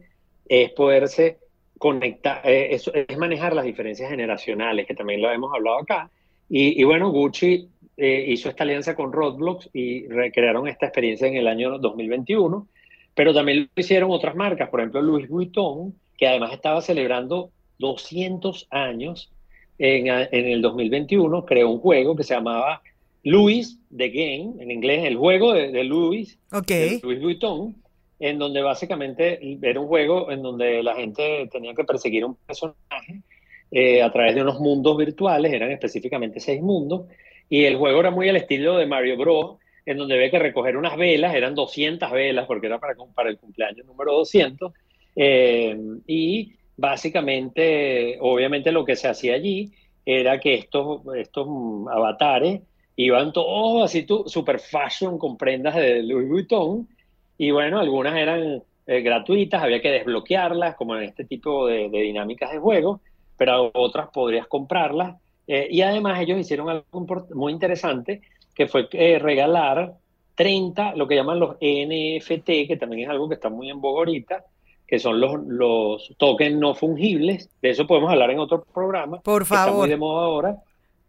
es 0.49 0.71
poderse 0.71 1.38
conectar, 1.78 2.43
eh, 2.45 2.69
es, 2.71 2.88
manejar 3.19 3.57
las 3.57 3.64
diferencias 3.64 4.09
generacionales, 4.09 4.87
que 4.87 4.95
también 4.95 5.21
lo 5.21 5.33
hemos 5.33 5.52
hablado 5.52 5.81
acá. 5.81 6.11
Y, 6.49 6.85
bueno, 6.85 7.11
Gucci 7.11 7.69
eh, 7.97 8.25
hizo 8.28 8.49
esta 8.49 8.62
alianza 8.62 8.95
con 8.95 9.12
Roblox 9.12 9.71
y 9.73 10.07
recrearon 10.07 10.69
esta 10.69 10.87
experiencia 10.87 11.26
en 11.26 11.37
el 11.37 11.49
año 11.49 11.78
2021, 11.78 12.69
pero 13.12 13.35
también 13.35 13.69
lo 13.75 13.81
hicieron 13.81 14.12
otras 14.12 14.37
marcas, 14.37 14.69
por 14.69 14.78
ejemplo, 14.78 15.02
Louis 15.02 15.28
Vuitton, 15.28 15.93
que 16.16 16.28
además 16.28 16.52
estaba 16.52 16.83
celebrando 16.83 17.50
200 17.78 18.69
años 18.71 19.33
en, 19.78 20.07
en 20.07 20.47
el 20.47 20.62
2021, 20.62 21.45
creó 21.45 21.71
un 21.71 21.81
juego 21.81 22.14
que 22.14 22.23
se 22.23 22.35
llamaba 22.35 22.83
Louis, 23.25 23.78
The 23.97 24.09
Game, 24.11 24.62
en 24.62 24.71
inglés, 24.71 25.04
el 25.04 25.16
juego 25.16 25.54
de, 25.54 25.85
Louis, 25.85 26.38
okay. 26.52 27.00
Louis 27.02 27.21
Vuitton, 27.21 27.75
en 28.21 28.38
donde 28.38 28.62
básicamente 28.62 29.38
era 29.62 29.81
un 29.81 29.87
juego 29.87 30.31
en 30.31 30.43
donde 30.43 30.83
la 30.83 30.95
gente 30.95 31.49
tenía 31.50 31.75
que 31.75 31.85
perseguir 31.85 32.25
un 32.25 32.37
personaje 32.37 33.23
eh, 33.71 34.02
a 34.02 34.12
través 34.12 34.35
de 34.35 34.43
unos 34.43 34.61
mundos 34.61 34.97
virtuales, 34.97 35.52
eran 35.52 35.71
específicamente 35.71 36.38
seis 36.38 36.61
mundos, 36.61 37.07
y 37.49 37.64
el 37.64 37.76
juego 37.76 38.00
era 38.00 38.11
muy 38.11 38.28
al 38.28 38.37
estilo 38.37 38.76
de 38.76 38.87
Mario 38.87 39.16
Bros, 39.16 39.57
en 39.87 39.99
donde 39.99 40.14
había 40.14 40.31
que 40.31 40.38
recoger 40.38 40.76
unas 40.76 40.97
velas, 40.97 41.35
eran 41.35 41.54
200 41.54 42.11
velas, 42.11 42.47
porque 42.47 42.66
era 42.66 42.78
para, 42.78 42.95
para 43.14 43.31
el 43.31 43.38
cumpleaños 43.38 43.87
número 43.87 44.12
200, 44.12 44.73
eh, 45.16 45.78
y 46.07 46.52
básicamente, 46.76 48.19
obviamente 48.21 48.71
lo 48.71 48.85
que 48.85 48.97
se 48.97 49.09
hacía 49.09 49.35
allí 49.35 49.73
era 50.04 50.38
que 50.40 50.54
estos, 50.54 51.02
estos 51.16 51.49
avatares 51.90 52.61
iban 52.97 53.33
todos 53.33 53.85
así, 53.85 54.05
tú, 54.05 54.25
super 54.27 54.59
fashion 54.59 55.19
con 55.19 55.37
prendas 55.37 55.75
de 55.75 56.03
Louis 56.03 56.29
Vuitton. 56.29 56.89
Y 57.37 57.51
bueno, 57.51 57.81
algunas 57.81 58.15
eran 58.17 58.63
eh, 58.87 59.01
gratuitas, 59.01 59.63
había 59.63 59.81
que 59.81 59.91
desbloquearlas, 59.91 60.77
como 60.77 60.97
en 60.97 61.05
este 61.05 61.25
tipo 61.25 61.67
de, 61.67 61.89
dinámicas 61.89 62.53
de 62.53 62.59
juego, 62.59 63.01
pero 63.37 63.71
otras 63.75 64.09
podrías 64.11 64.47
comprarlas. 64.47 65.17
Eh, 65.47 65.69
y 65.71 65.83
además 65.83 66.21
ellos 66.21 66.39
hicieron 66.39 66.69
algo 66.69 67.07
muy 67.35 67.53
interesante, 67.53 68.23
que 68.55 68.67
fue 68.67 68.89
eh, 68.93 69.19
regalar 69.19 69.95
30, 70.37 70.95
lo 70.97 71.09
que 71.09 71.17
llaman 71.17 71.41
los 71.41 71.57
NFT, 71.57 72.69
que 72.69 72.77
también 72.79 73.03
es 73.03 73.09
algo 73.09 73.29
que 73.29 73.35
está 73.35 73.49
muy 73.49 73.71
en 73.71 73.81
boga 73.81 74.01
ahorita, 74.01 74.45
que 74.87 74.99
son 74.99 75.21
los, 75.21 75.41
los 75.47 76.15
tokens 76.19 76.59
no 76.59 76.75
fungibles. 76.75 77.51
De 77.61 77.71
eso 77.71 77.87
podemos 77.87 78.11
hablar 78.11 78.31
en 78.31 78.39
otro 78.39 78.65
programa. 78.65 79.21
Por 79.21 79.45
favor. 79.45 79.67
está 79.67 79.79
muy 79.79 79.89
de 79.89 79.97
moda 79.97 80.27
ahora. 80.27 80.57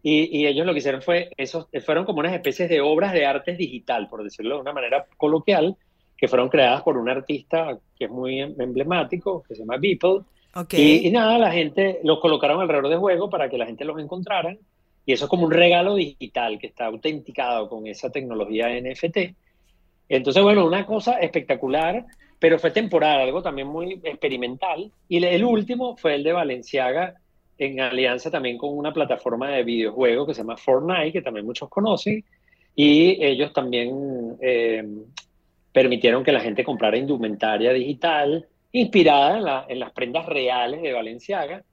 Y, 0.08 0.46
ellos 0.46 0.64
lo 0.64 0.72
que 0.72 0.78
hicieron 0.78 1.02
fue, 1.02 1.30
esos, 1.36 1.66
fueron 1.84 2.04
como 2.04 2.20
unas 2.20 2.32
especies 2.32 2.68
de 2.68 2.80
obras 2.80 3.12
de 3.12 3.26
arte 3.26 3.56
digital, 3.56 4.08
por 4.08 4.22
decirlo 4.22 4.54
de 4.54 4.60
una 4.60 4.72
manera 4.72 5.04
coloquial, 5.16 5.76
que 6.16 6.28
fueron 6.28 6.48
creadas 6.48 6.82
por 6.82 6.96
un 6.96 7.08
artista 7.08 7.76
que 7.98 8.04
es 8.04 8.10
muy 8.12 8.38
emblemático, 8.38 9.42
que 9.42 9.56
se 9.56 9.62
llama 9.62 9.78
Beeple. 9.78 10.20
Y, 10.74 11.10
nada, 11.10 11.38
la 11.38 11.50
gente 11.50 11.98
los 12.04 12.20
colocaron 12.20 12.60
alrededor 12.60 12.88
de 12.88 12.96
juego 12.98 13.28
para 13.28 13.50
que 13.50 13.58
la 13.58 13.66
gente 13.66 13.84
los 13.84 13.98
encontrara. 13.98 14.56
Y 15.04 15.12
eso 15.12 15.24
es 15.24 15.28
como 15.28 15.44
un 15.44 15.50
regalo 15.50 15.96
digital 15.96 16.60
que 16.60 16.68
está 16.68 16.86
autenticado 16.86 17.68
con 17.68 17.88
esa 17.88 18.08
tecnología 18.12 18.68
NFT. 18.80 19.34
Entonces, 20.08 20.40
bueno, 20.40 20.64
una 20.64 20.86
cosa 20.86 21.18
espectacular, 21.18 22.06
pero 22.38 22.60
fue 22.60 22.70
temporal, 22.70 23.22
algo 23.22 23.42
también 23.42 23.66
muy 23.66 24.00
experimental. 24.04 24.92
Y 25.08 25.24
el 25.24 25.44
último 25.44 25.96
fue 25.96 26.14
el 26.14 26.22
de 26.22 26.32
Valenciaga, 26.32 27.16
en 27.58 27.80
alianza 27.80 28.30
también 28.30 28.58
con 28.58 28.76
una 28.76 28.92
plataforma 28.92 29.50
de 29.50 29.64
videojuegos 29.64 30.26
que 30.26 30.34
se 30.34 30.42
llama 30.42 30.56
Fortnite, 30.56 31.12
que 31.12 31.22
también 31.22 31.46
muchos 31.46 31.68
conocen, 31.68 32.24
y 32.74 33.24
ellos 33.24 33.52
también 33.52 34.36
eh, 34.40 34.84
permitieron 35.72 36.22
que 36.22 36.32
la 36.32 36.40
gente 36.40 36.64
comprara 36.64 36.98
indumentaria 36.98 37.72
digital 37.72 38.46
inspirada 38.72 39.64
en, 39.68 39.78
las 39.78 39.92
prendas 39.92 40.26
reales 40.26 40.82
de 40.82 40.92
Valenciaga, 40.92 41.64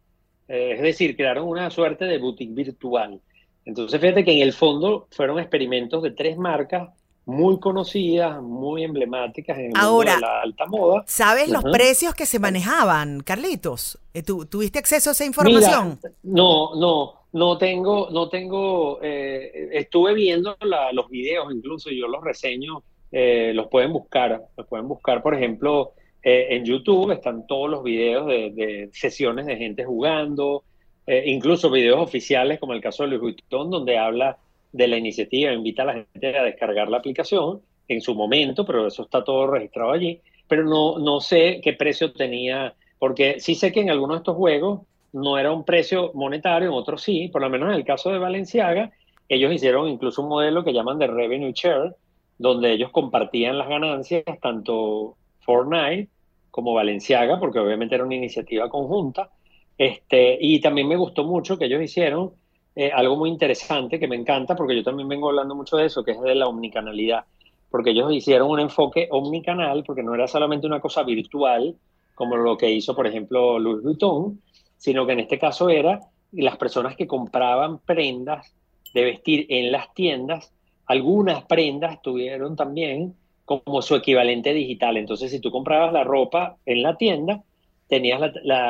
eh, 0.47 0.73
es 0.75 0.81
decir, 0.81 1.17
crearon 1.17 1.47
una 1.47 1.69
suerte 1.69 2.05
de 2.05 2.17
boutique 2.17 2.53
virtual. 2.53 3.19
Entonces, 3.65 3.99
fíjate 3.99 4.23
que 4.23 4.33
en 4.33 4.41
el 4.41 4.53
fondo 4.53 5.07
fueron 5.11 5.39
experimentos 5.39 6.01
de 6.03 6.11
tres 6.11 6.37
marcas 6.37 6.89
muy 7.25 7.59
conocidas, 7.59 8.41
muy 8.41 8.83
emblemáticas 8.83 9.57
en 9.57 9.65
el 9.65 9.73
mundo 9.73 9.99
de 9.99 10.19
la 10.19 10.41
alta 10.41 10.65
moda. 10.65 11.03
¿Sabes 11.07 11.49
los 11.49 11.63
precios 11.63 12.13
que 12.15 12.25
se 12.25 12.39
manejaban, 12.39 13.21
Carlitos? 13.21 13.97
Eh, 14.13 14.23
¿Tuviste 14.23 14.79
acceso 14.79 15.09
a 15.09 15.13
esa 15.13 15.25
información? 15.25 15.99
no, 16.23 16.75
no, 16.75 17.13
no 17.31 17.57
tengo, 17.57 18.09
no 18.11 18.27
tengo, 18.29 18.99
eh, 19.01 19.69
estuve 19.73 20.13
viendo 20.13 20.57
los 20.91 21.09
videos, 21.09 21.53
incluso 21.53 21.89
yo 21.91 22.07
los 22.07 22.23
reseño, 22.23 22.83
eh, 23.11 23.53
los 23.55 23.67
pueden 23.67 23.93
buscar, 23.93 24.43
los 24.57 24.67
pueden 24.67 24.87
buscar, 24.87 25.23
por 25.23 25.35
ejemplo, 25.35 25.93
en 26.25 26.63
YouTube 26.63 27.11
están 27.11 27.45
todos 27.47 27.69
los 27.69 27.83
videos 27.83 28.27
de, 28.27 28.89
sesiones 28.93 29.45
de 29.45 29.57
gente 29.57 29.83
jugando, 29.83 30.63
incluso 31.05 31.69
videos 31.69 31.99
oficiales, 31.99 32.61
como 32.61 32.71
el 32.71 32.79
caso 32.79 33.03
de 33.03 33.09
Luis 33.09 33.21
Vuitton, 33.21 33.69
donde 33.69 33.97
habla 33.97 34.37
de 34.73 34.87
la 34.87 34.97
iniciativa 34.97 35.53
invita 35.53 35.83
a 35.83 35.85
la 35.85 35.93
gente 35.93 36.37
a 36.37 36.43
descargar 36.43 36.89
la 36.89 36.97
aplicación 36.97 37.61
en 37.87 38.01
su 38.01 38.15
momento, 38.15 38.65
pero 38.65 38.87
eso 38.87 39.03
está 39.03 39.23
todo 39.23 39.47
registrado 39.47 39.91
allí. 39.91 40.19
Pero 40.47 40.63
no, 40.65 40.99
no 40.99 41.21
sé 41.21 41.61
qué 41.63 41.73
precio 41.73 42.11
tenía, 42.11 42.73
porque 42.99 43.39
sí 43.39 43.55
sé 43.55 43.71
que 43.71 43.81
en 43.81 43.89
algunos 43.89 44.17
de 44.17 44.19
estos 44.19 44.35
juegos 44.35 44.81
no 45.13 45.37
era 45.37 45.51
un 45.51 45.63
precio 45.63 46.11
monetario, 46.15 46.69
en 46.69 46.73
otros 46.73 47.03
sí, 47.03 47.29
por 47.29 47.41
lo 47.41 47.49
menos 47.49 47.69
en 47.69 47.75
el 47.75 47.85
caso 47.85 48.11
de 48.11 48.17
Valenciaga, 48.17 48.91
ellos 49.29 49.53
hicieron 49.53 49.87
incluso 49.87 50.23
un 50.23 50.29
modelo 50.29 50.63
que 50.63 50.73
llaman 50.73 50.97
de 50.97 51.07
revenue 51.07 51.53
share, 51.53 51.95
donde 52.37 52.73
ellos 52.73 52.89
compartían 52.91 53.57
las 53.57 53.69
ganancias, 53.69 54.23
tanto 54.41 55.15
Fortnite 55.41 56.09
como 56.49 56.73
Valenciaga, 56.73 57.39
porque 57.39 57.59
obviamente 57.59 57.95
era 57.95 58.03
una 58.03 58.15
iniciativa 58.15 58.69
conjunta. 58.69 59.29
Este, 59.77 60.37
y 60.39 60.59
también 60.61 60.87
me 60.87 60.95
gustó 60.95 61.23
mucho 61.23 61.57
que 61.57 61.65
ellos 61.65 61.81
hicieron 61.81 62.33
eh, 62.75 62.91
algo 62.91 63.15
muy 63.15 63.29
interesante 63.29 63.99
que 63.99 64.07
me 64.07 64.15
encanta, 64.15 64.55
porque 64.55 64.75
yo 64.75 64.83
también 64.83 65.07
vengo 65.07 65.29
hablando 65.29 65.55
mucho 65.55 65.77
de 65.77 65.85
eso, 65.85 66.03
que 66.03 66.11
es 66.11 66.21
de 66.21 66.35
la 66.35 66.47
omnicanalidad, 66.47 67.25
porque 67.69 67.91
ellos 67.91 68.11
hicieron 68.11 68.49
un 68.49 68.59
enfoque 68.59 69.07
omnicanal, 69.11 69.83
porque 69.85 70.03
no 70.03 70.15
era 70.15 70.27
solamente 70.27 70.67
una 70.67 70.79
cosa 70.79 71.03
virtual, 71.03 71.75
como 72.15 72.35
lo 72.35 72.57
que 72.57 72.71
hizo, 72.71 72.95
por 72.95 73.07
ejemplo, 73.07 73.59
Louis 73.59 73.83
Vuitton, 73.83 74.41
sino 74.77 75.05
que 75.05 75.13
en 75.13 75.21
este 75.21 75.39
caso 75.39 75.69
era 75.69 75.99
las 76.31 76.57
personas 76.57 76.95
que 76.95 77.07
compraban 77.07 77.79
prendas 77.79 78.53
de 78.93 79.03
vestir 79.03 79.45
en 79.49 79.71
las 79.71 79.93
tiendas, 79.93 80.51
algunas 80.85 81.43
prendas 81.45 82.01
tuvieron 82.01 82.55
también 82.55 83.15
como 83.45 83.81
su 83.81 83.95
equivalente 83.95 84.53
digital. 84.53 84.97
Entonces, 84.97 85.31
si 85.31 85.39
tú 85.39 85.51
comprabas 85.51 85.93
la 85.93 86.03
ropa 86.03 86.57
en 86.65 86.81
la 86.81 86.95
tienda, 86.97 87.43
tenías 87.87 88.21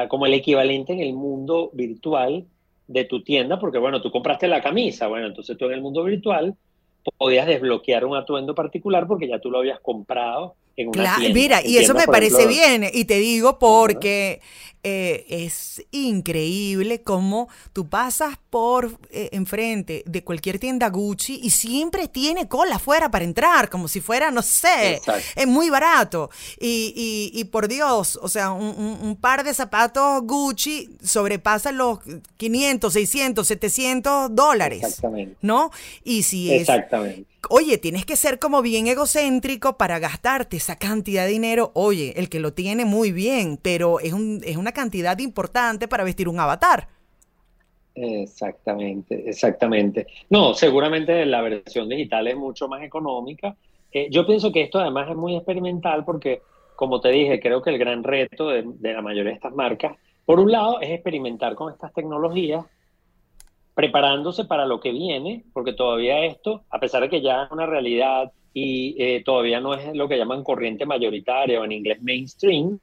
como 0.09 0.25
el 0.25 0.33
equivalente 0.33 0.93
en 0.93 0.99
el 0.99 1.13
mundo 1.13 1.69
virtual 1.73 2.45
de 2.87 3.05
tu 3.05 3.23
tienda, 3.23 3.59
porque 3.59 3.77
bueno, 3.77 4.01
tú 4.01 4.11
compraste 4.11 4.47
la 4.47 4.61
camisa, 4.61 5.07
bueno, 5.07 5.27
entonces 5.27 5.57
tú 5.57 5.65
en 5.65 5.73
el 5.73 5.81
mundo 5.81 6.03
virtual 6.03 6.55
podías 7.17 7.47
desbloquear 7.47 8.05
un 8.05 8.15
atuendo 8.15 8.55
particular 8.55 9.07
porque 9.07 9.27
ya 9.27 9.39
tú 9.39 9.51
lo 9.51 9.59
habías 9.59 9.79
comprado 9.79 10.55
en 10.75 10.89
una 10.89 11.17
Mira, 11.19 11.65
y 11.65 11.77
eso 11.77 11.93
me 11.93 12.07
parece 12.07 12.47
bien, 12.47 12.85
y 12.91 13.05
te 13.05 13.19
digo 13.19 13.59
porque 13.59 14.41
eh, 14.85 15.25
es 15.29 15.81
increíble 15.91 17.03
cómo 17.03 17.47
tú 17.71 17.87
pasas 17.87 18.37
por 18.49 18.97
eh, 19.11 19.29
enfrente 19.31 20.03
de 20.05 20.25
cualquier 20.25 20.59
tienda 20.59 20.89
Gucci 20.89 21.39
y 21.41 21.51
siempre 21.51 22.09
tiene 22.09 22.49
cola 22.49 22.75
afuera 22.75 23.09
para 23.09 23.23
entrar, 23.23 23.69
como 23.69 23.87
si 23.87 24.01
fuera, 24.01 24.29
no 24.29 24.41
sé, 24.41 24.99
es 25.35 25.47
muy 25.47 25.69
barato. 25.69 26.29
Y, 26.59 27.31
y, 27.33 27.43
por 27.45 27.69
Dios, 27.69 28.19
o 28.21 28.27
sea, 28.27 28.51
un, 28.51 29.17
par 29.21 29.45
de 29.45 29.53
zapatos 29.53 30.21
Gucci 30.23 30.97
sobrepasa 31.01 31.71
los 31.71 31.99
500, 32.35 32.91
600, 32.91 33.47
700 33.47 34.35
dólares. 34.35 34.83
Exactamente. 34.83 35.37
¿No? 35.41 35.71
Y 36.03 36.23
si 36.23 36.51
es... 36.51 36.61
Exactamente 36.61 37.32
oye, 37.49 37.77
tienes 37.77 38.05
que 38.05 38.15
ser 38.15 38.39
como 38.39 38.61
bien 38.61 38.87
egocéntrico 38.87 39.77
para 39.77 39.99
gastarte 39.99 40.57
esa 40.57 40.77
cantidad 40.77 41.25
de 41.25 41.31
dinero. 41.31 41.71
Oye, 41.73 42.13
el 42.17 42.29
que 42.29 42.39
lo 42.39 42.53
tiene 42.53 42.85
muy 42.85 43.11
bien, 43.11 43.59
pero 43.61 43.99
es, 43.99 44.13
un, 44.13 44.41
es 44.45 44.57
una 44.57 44.71
cantidad 44.71 45.17
importante 45.19 45.87
para 45.87 46.03
vestir 46.03 46.29
un 46.29 46.39
avatar. 46.39 46.87
Exactamente, 47.95 49.29
exactamente. 49.29 50.07
No, 50.29 50.53
seguramente 50.53 51.25
la 51.25 51.41
versión 51.41 51.89
digital 51.89 52.27
es 52.27 52.35
mucho 52.35 52.67
más 52.67 52.83
económica. 52.83 53.55
Eh, 53.91 54.07
yo 54.09 54.25
pienso 54.25 54.51
que 54.51 54.63
esto 54.63 54.79
además 54.79 55.09
es 55.09 55.15
muy 55.15 55.35
experimental 55.35 56.03
porque, 56.03 56.41
como 56.75 56.99
te 56.99 57.09
dije, 57.09 57.39
creo 57.39 57.61
que 57.61 57.69
el 57.69 57.77
gran 57.77 58.03
reto 58.03 58.49
de 58.49 58.93
la 58.93 59.01
mayoría 59.01 59.31
de 59.31 59.35
estas 59.35 59.53
marcas, 59.53 59.95
por 60.25 60.39
un 60.39 60.51
lado, 60.51 60.81
es 60.81 60.89
experimentar 60.89 61.53
con 61.55 61.71
estas 61.71 61.93
tecnologías 61.93 62.65
preparándose 63.73 64.45
para 64.45 64.65
lo 64.65 64.79
que 64.79 64.91
viene, 64.91 65.43
porque 65.53 65.73
todavía 65.73 66.25
esto, 66.25 66.63
a 66.69 66.79
pesar 66.79 67.03
de 67.03 67.09
que 67.09 67.21
ya 67.21 67.43
es 67.43 67.51
una 67.51 67.65
realidad 67.65 68.31
y 68.53 68.95
eh, 69.01 69.23
todavía 69.25 69.59
no 69.59 69.73
es 69.73 69.95
lo 69.95 70.07
que 70.07 70.17
llaman 70.17 70.43
corriente 70.43 70.85
mayoritaria 70.85 71.59
o 71.59 71.65
en 71.65 71.71
inglés 71.71 72.01
mainstream, 72.01 72.79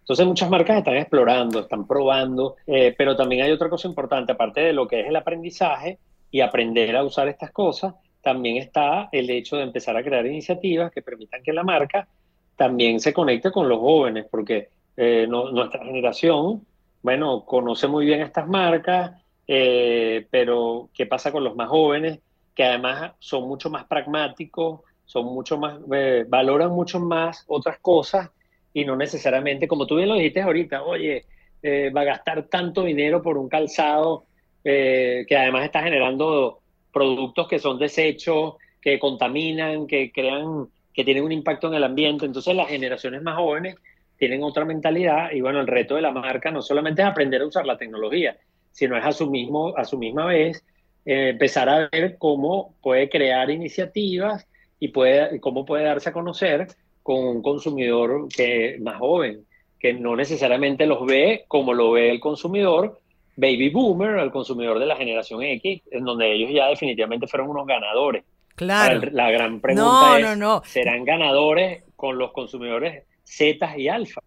entonces 0.00 0.26
muchas 0.26 0.50
marcas 0.50 0.78
están 0.78 0.98
explorando, 0.98 1.60
están 1.60 1.86
probando, 1.86 2.56
eh, 2.66 2.94
pero 2.96 3.16
también 3.16 3.42
hay 3.42 3.52
otra 3.52 3.70
cosa 3.70 3.88
importante, 3.88 4.32
aparte 4.32 4.60
de 4.60 4.74
lo 4.74 4.86
que 4.86 5.00
es 5.00 5.06
el 5.06 5.16
aprendizaje 5.16 5.98
y 6.30 6.40
aprender 6.42 6.94
a 6.94 7.04
usar 7.04 7.28
estas 7.28 7.50
cosas, 7.52 7.94
también 8.20 8.58
está 8.58 9.08
el 9.12 9.30
hecho 9.30 9.56
de 9.56 9.62
empezar 9.62 9.96
a 9.96 10.02
crear 10.02 10.26
iniciativas 10.26 10.92
que 10.92 11.00
permitan 11.00 11.42
que 11.42 11.54
la 11.54 11.62
marca 11.62 12.06
también 12.54 13.00
se 13.00 13.14
conecte 13.14 13.50
con 13.50 13.66
los 13.66 13.78
jóvenes, 13.78 14.26
porque 14.30 14.68
eh, 14.96 15.26
nuestra 15.26 15.82
generación, 15.84 16.66
bueno, 17.02 17.44
conoce 17.46 17.88
muy 17.88 18.04
bien 18.04 18.20
estas 18.20 18.46
marcas, 18.46 19.23
eh, 19.46 20.26
pero 20.30 20.88
¿qué 20.94 21.06
pasa 21.06 21.32
con 21.32 21.44
los 21.44 21.56
más 21.56 21.68
jóvenes? 21.68 22.20
Que 22.54 22.64
además 22.64 23.12
son 23.18 23.48
mucho 23.48 23.70
más 23.70 23.84
pragmáticos, 23.84 24.80
son 25.04 25.26
mucho 25.26 25.58
más, 25.58 25.78
eh, 25.92 26.24
valoran 26.28 26.70
mucho 26.70 27.00
más 27.00 27.44
otras 27.48 27.78
cosas 27.80 28.30
y 28.72 28.84
no 28.84 28.96
necesariamente, 28.96 29.68
como 29.68 29.86
tú 29.86 29.96
bien 29.96 30.08
lo 30.08 30.14
dijiste 30.14 30.40
ahorita, 30.40 30.82
oye, 30.82 31.26
eh, 31.62 31.90
va 31.90 32.02
a 32.02 32.04
gastar 32.04 32.44
tanto 32.44 32.82
dinero 32.82 33.22
por 33.22 33.38
un 33.38 33.48
calzado 33.48 34.26
que 34.62 35.36
además 35.36 35.66
está 35.66 35.82
generando 35.82 36.60
productos 36.90 37.46
que 37.48 37.58
son 37.58 37.78
desechos, 37.78 38.54
que 38.80 38.98
contaminan, 38.98 39.86
que 39.86 40.10
crean, 40.10 40.68
que 40.94 41.04
tienen 41.04 41.24
un 41.24 41.32
impacto 41.32 41.68
en 41.68 41.74
el 41.74 41.84
ambiente. 41.84 42.24
Entonces 42.24 42.54
las 42.54 42.68
generaciones 42.68 43.22
más 43.22 43.36
jóvenes 43.36 43.76
tienen 44.16 44.42
otra 44.42 44.64
mentalidad 44.64 45.32
y 45.32 45.40
bueno, 45.40 45.60
el 45.60 45.66
reto 45.66 45.96
de 45.96 46.02
la 46.02 46.12
marca 46.12 46.50
no 46.50 46.62
solamente 46.62 47.02
es 47.02 47.08
aprender 47.08 47.42
a 47.42 47.46
usar 47.46 47.66
la 47.66 47.76
tecnología, 47.76 48.36
sino 48.74 48.98
es 48.98 49.04
a 49.04 49.12
su, 49.12 49.30
mismo, 49.30 49.72
a 49.76 49.84
su 49.84 49.96
misma 49.96 50.26
vez 50.26 50.62
eh, 51.06 51.30
empezar 51.30 51.68
a 51.68 51.88
ver 51.88 52.16
cómo 52.18 52.74
puede 52.82 53.08
crear 53.08 53.48
iniciativas 53.50 54.46
y 54.80 54.88
puede, 54.88 55.40
cómo 55.40 55.64
puede 55.64 55.84
darse 55.84 56.10
a 56.10 56.12
conocer 56.12 56.66
con 57.02 57.24
un 57.24 57.42
consumidor 57.42 58.28
que, 58.28 58.78
más 58.82 58.98
joven, 58.98 59.44
que 59.78 59.94
no 59.94 60.16
necesariamente 60.16 60.86
los 60.86 61.06
ve 61.06 61.44
como 61.46 61.72
lo 61.72 61.92
ve 61.92 62.10
el 62.10 62.20
consumidor 62.20 63.00
baby 63.36 63.70
boomer, 63.70 64.18
el 64.18 64.30
consumidor 64.30 64.78
de 64.78 64.86
la 64.86 64.96
generación 64.96 65.42
X, 65.42 65.82
en 65.90 66.04
donde 66.04 66.32
ellos 66.32 66.50
ya 66.52 66.68
definitivamente 66.68 67.26
fueron 67.26 67.50
unos 67.50 67.66
ganadores. 67.66 68.24
Claro. 68.54 69.00
La, 69.12 69.30
gran 69.30 69.60
pregunta 69.60 70.18
es, 70.18 70.70
¿serán 70.70 71.04
ganadores 71.04 71.82
con 71.96 72.18
los 72.18 72.32
consumidores 72.32 73.04
Z 73.24 73.78
y 73.78 73.88
alfa? 73.88 74.20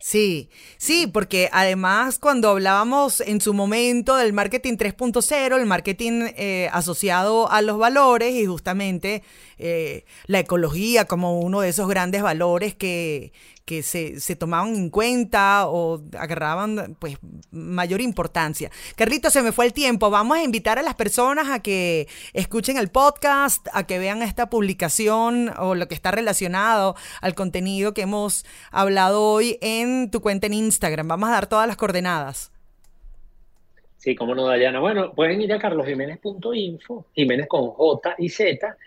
Sí, 0.00 0.48
sí, 0.76 1.08
porque 1.08 1.48
además 1.52 2.20
cuando 2.20 2.50
hablábamos 2.50 3.20
en 3.20 3.40
su 3.40 3.52
momento 3.52 4.14
del 4.14 4.32
marketing 4.32 4.74
3.0, 4.74 5.58
el 5.58 5.66
marketing 5.66 6.28
eh, 6.36 6.68
asociado 6.72 7.50
a 7.50 7.62
los 7.62 7.78
valores 7.78 8.32
y 8.32 8.46
justamente 8.46 9.24
eh, 9.58 10.04
la 10.26 10.38
ecología 10.38 11.06
como 11.06 11.40
uno 11.40 11.62
de 11.62 11.70
esos 11.70 11.88
grandes 11.88 12.22
valores 12.22 12.76
que, 12.76 13.32
que 13.68 13.82
se, 13.82 14.18
se, 14.18 14.34
tomaban 14.34 14.74
en 14.74 14.88
cuenta 14.88 15.68
o 15.68 16.00
agarraban 16.18 16.96
pues 16.98 17.18
mayor 17.50 18.00
importancia. 18.00 18.70
Carlito, 18.96 19.28
se 19.28 19.42
me 19.42 19.52
fue 19.52 19.66
el 19.66 19.74
tiempo. 19.74 20.08
Vamos 20.08 20.38
a 20.38 20.42
invitar 20.42 20.78
a 20.78 20.82
las 20.82 20.94
personas 20.94 21.50
a 21.50 21.60
que 21.60 22.08
escuchen 22.32 22.78
el 22.78 22.88
podcast, 22.88 23.68
a 23.74 23.86
que 23.86 23.98
vean 23.98 24.22
esta 24.22 24.48
publicación 24.48 25.52
o 25.58 25.74
lo 25.74 25.86
que 25.86 25.94
está 25.94 26.10
relacionado 26.10 26.96
al 27.20 27.34
contenido 27.34 27.92
que 27.92 28.00
hemos 28.00 28.46
hablado 28.70 29.22
hoy 29.22 29.58
en 29.60 30.10
tu 30.10 30.22
cuenta 30.22 30.46
en 30.46 30.54
Instagram. 30.54 31.06
Vamos 31.06 31.28
a 31.28 31.32
dar 31.32 31.46
todas 31.46 31.68
las 31.68 31.76
coordenadas. 31.76 32.50
Sí, 33.98 34.14
cómo 34.14 34.34
no, 34.34 34.46
Dayana. 34.46 34.80
Bueno, 34.80 35.12
pueden 35.12 35.42
ir 35.42 35.52
a 35.52 35.58
carlosjiménez.info, 35.58 37.04
Jiménez 37.14 37.48
con 37.48 37.68
J 37.68 38.14
y 38.16 38.30
Z 38.30 38.78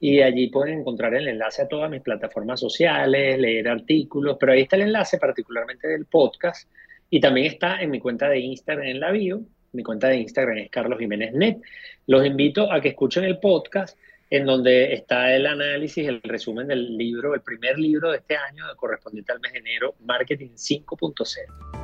y 0.00 0.20
allí 0.20 0.48
pueden 0.48 0.80
encontrar 0.80 1.14
el 1.14 1.28
enlace 1.28 1.62
a 1.62 1.68
todas 1.68 1.90
mis 1.90 2.02
plataformas 2.02 2.60
sociales, 2.60 3.38
leer 3.38 3.68
artículos, 3.68 4.36
pero 4.38 4.52
ahí 4.52 4.62
está 4.62 4.76
el 4.76 4.82
enlace 4.82 5.18
particularmente 5.18 5.88
del 5.88 6.06
podcast 6.06 6.68
y 7.10 7.20
también 7.20 7.46
está 7.46 7.80
en 7.80 7.90
mi 7.90 8.00
cuenta 8.00 8.28
de 8.28 8.40
Instagram 8.40 8.86
en 8.86 9.00
la 9.00 9.10
bio. 9.10 9.42
Mi 9.72 9.82
cuenta 9.82 10.08
de 10.08 10.18
Instagram 10.18 10.58
es 10.58 10.70
Carlos 10.70 10.98
Jiménez 10.98 11.32
Net. 11.32 11.58
Los 12.06 12.24
invito 12.24 12.70
a 12.70 12.80
que 12.80 12.88
escuchen 12.88 13.24
el 13.24 13.38
podcast 13.38 13.98
en 14.30 14.46
donde 14.46 14.94
está 14.94 15.34
el 15.34 15.46
análisis, 15.46 16.06
el 16.06 16.20
resumen 16.22 16.68
del 16.68 16.96
libro, 16.96 17.34
el 17.34 17.42
primer 17.42 17.78
libro 17.78 18.10
de 18.10 18.18
este 18.18 18.36
año 18.36 18.64
correspondiente 18.76 19.32
al 19.32 19.40
mes 19.40 19.52
de 19.52 19.58
enero, 19.60 19.94
Marketing 20.00 20.50
5.0. 20.56 21.83